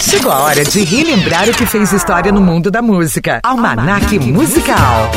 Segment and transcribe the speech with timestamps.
[0.00, 3.40] Chegou a hora de relembrar o que fez história no mundo da música.
[3.44, 5.10] Almanac Musical.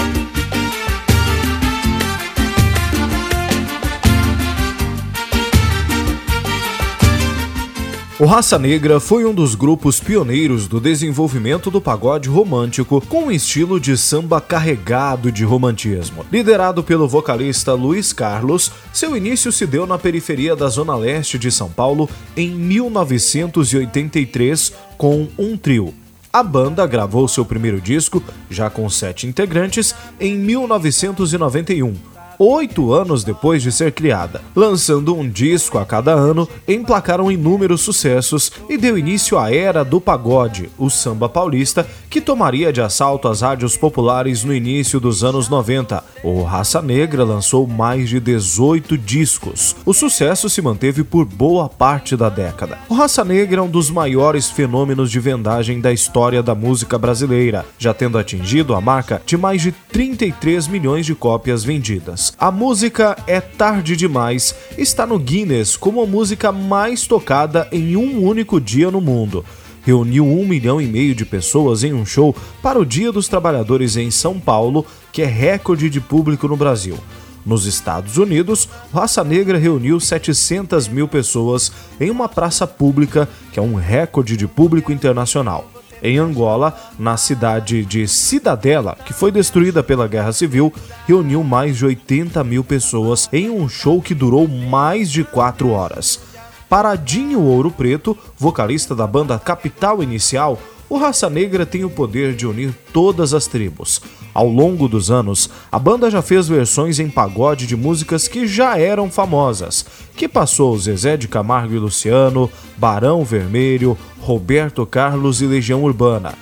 [8.20, 13.32] O Raça Negra foi um dos grupos pioneiros do desenvolvimento do pagode romântico com um
[13.32, 16.24] estilo de samba carregado de romantismo.
[16.32, 21.52] Liderado pelo vocalista Luiz Carlos, seu início se deu na periferia da zona leste de
[21.52, 22.08] São Paulo
[22.38, 25.92] em 1983 com um trio.
[26.32, 33.62] A banda gravou seu primeiro disco, já com sete integrantes, em 1991 oito anos depois
[33.62, 34.42] de ser criada.
[34.56, 40.00] Lançando um disco a cada ano, emplacaram inúmeros sucessos e deu início à era do
[40.00, 45.50] pagode, o samba paulista, que tomaria de assalto as rádios populares no início dos anos
[45.50, 46.04] 90.
[46.24, 49.76] O Raça Negra lançou mais de 18 discos.
[49.86, 52.78] O sucesso se manteve por boa parte da década.
[52.88, 57.66] O Raça Negra é um dos maiores fenômenos de vendagem da história da música brasileira,
[57.78, 62.23] já tendo atingido a marca de mais de 33 milhões de cópias vendidas.
[62.38, 68.24] A música É Tarde Demais está no Guinness como a música mais tocada em um
[68.24, 69.44] único dia no mundo.
[69.82, 73.98] Reuniu um milhão e meio de pessoas em um show para o Dia dos Trabalhadores
[73.98, 76.98] em São Paulo, que é recorde de público no Brasil.
[77.46, 83.62] Nos Estados Unidos, Raça Negra reuniu 700 mil pessoas em uma praça pública, que é
[83.62, 85.70] um recorde de público internacional
[86.04, 90.72] em Angola, na cidade de Cidadela, que foi destruída pela Guerra Civil,
[91.08, 96.20] reuniu mais de 80 mil pessoas em um show que durou mais de quatro horas.
[96.68, 102.46] Paradinho Ouro Preto, vocalista da banda Capital Inicial, o Raça Negra tem o poder de
[102.46, 104.02] unir todas as tribos.
[104.34, 108.78] Ao longo dos anos, a banda já fez versões em pagode de músicas que já
[108.78, 115.84] eram famosas, que passou Zezé de Camargo e Luciano, Barão Vermelho, Roberto Carlos e Legião
[115.84, 116.34] Urbana.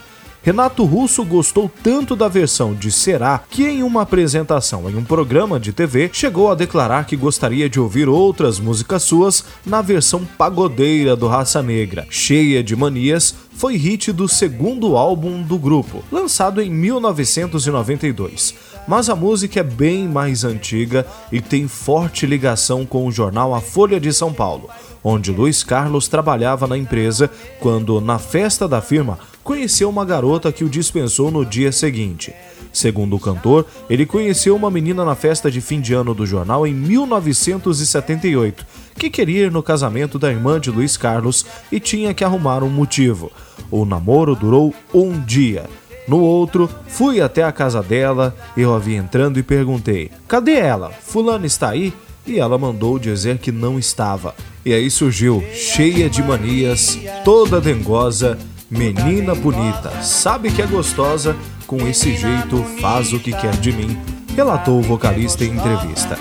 [0.44, 5.60] Renato Russo gostou tanto da versão de Será que, em uma apresentação em um programa
[5.60, 11.14] de TV, chegou a declarar que gostaria de ouvir outras músicas suas na versão pagodeira
[11.14, 12.08] do Raça Negra.
[12.10, 19.16] Cheia de manias, foi hit do segundo álbum do grupo, lançado em 1992 mas a
[19.16, 24.12] música é bem mais antiga e tem forte ligação com o jornal A Folha de
[24.12, 24.68] São Paulo,
[25.02, 30.64] onde Luiz Carlos trabalhava na empresa quando, na festa da firma, conheceu uma garota que
[30.64, 32.32] o dispensou no dia seguinte.
[32.72, 36.66] Segundo o cantor, ele conheceu uma menina na festa de fim de ano do jornal
[36.66, 38.64] em 1978,
[38.96, 42.70] que queria ir no casamento da irmã de Luiz Carlos e tinha que arrumar um
[42.70, 43.30] motivo.
[43.70, 45.68] O namoro durou um dia.
[46.06, 50.90] No outro, fui até a casa dela, eu a vi entrando e perguntei: Cadê ela?
[50.90, 51.92] Fulano está aí?
[52.26, 54.34] E ela mandou dizer que não estava.
[54.64, 58.38] E aí surgiu, cheia de manias, toda dengosa,
[58.70, 61.36] menina bonita, sabe que é gostosa,
[61.66, 63.98] com esse jeito faz o que quer de mim,
[64.36, 66.16] relatou o vocalista em entrevista.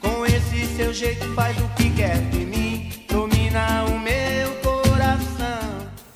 [0.00, 2.41] Com esse seu jeito faz o que quer de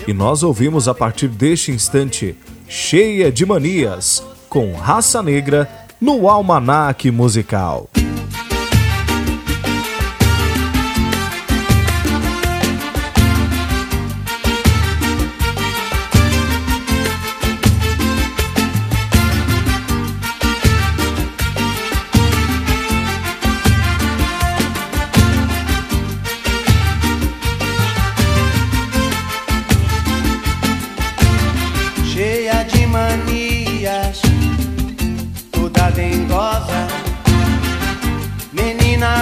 [0.07, 2.37] E nós ouvimos a partir deste instante,
[2.69, 5.69] cheia de manias, com raça negra
[6.01, 7.91] no Almanac Musical.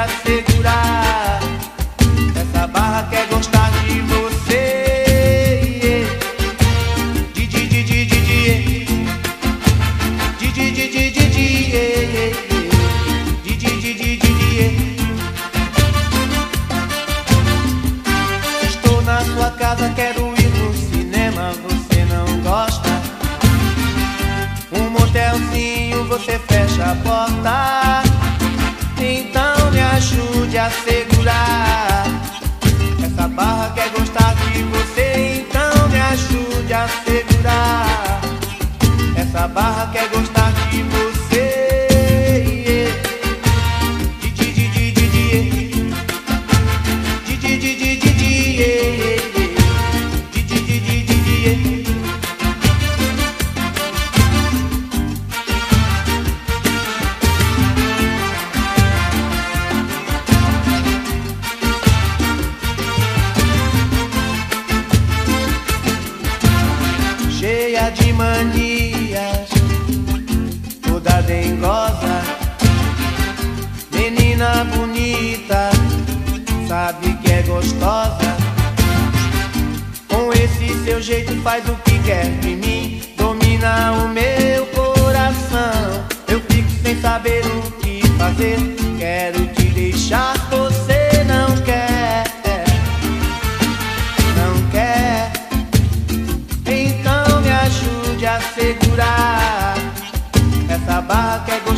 [0.00, 1.40] a segurar.
[2.34, 4.66] Essa barra quer gostar de você.
[7.34, 8.86] Di di di di di di.
[10.38, 11.86] Di di di di di di.
[18.68, 22.90] Estou na sua casa, quero ir no cinema, você não gosta.
[24.72, 28.02] Um motelzinho, você fecha a porta.
[28.98, 29.39] Então
[30.00, 32.04] ajude a segurar.
[33.36, 34.79] Barra quer gostar de você
[68.12, 69.48] manias,
[70.82, 72.22] toda dengosa,
[73.92, 75.70] menina bonita,
[76.66, 78.36] sabe que é gostosa.
[80.08, 86.04] Com esse seu jeito faz o que quer de mim, domina o meu coração.
[86.28, 88.79] Eu fico sem saber o que fazer.
[101.30, 101.69] okay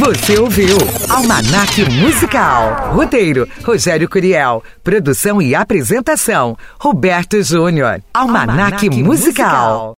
[0.00, 0.76] Você ouviu
[1.10, 2.94] Almanac Musical.
[2.94, 4.62] Roteiro: Rogério Curiel.
[4.82, 8.00] Produção e apresentação: Roberto Júnior.
[8.14, 9.04] Almanac, Almanac Musical.
[9.04, 9.96] Musical.